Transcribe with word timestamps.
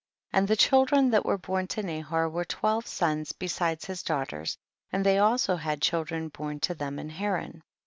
19. 0.33 0.39
And 0.41 0.47
the 0.47 0.55
children 0.55 1.09
that 1.11 1.27
were 1.27 1.37
born 1.37 1.67
to 1.67 1.83
Nahor 1.83 2.27
were 2.27 2.43
twelve 2.43 2.87
sons 2.87 3.33
be 3.33 3.47
sides 3.47 3.85
his 3.85 4.01
daughters, 4.01 4.57
and 4.91 5.05
they 5.05 5.19
also 5.19 5.55
had 5.57 5.79
children 5.79 6.29
born 6.29 6.59
to 6.61 6.73
them 6.73 6.97
in 6.97 7.09
Haran. 7.11 7.61